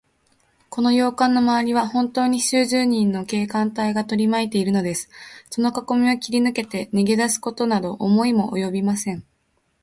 [0.71, 5.11] この洋館のまわりは、ほんとうに数十人の警官隊がとりまいているのです。
[5.51, 9.23] そのかこみを切りぬけて、逃げだすことなど思いもおよびません。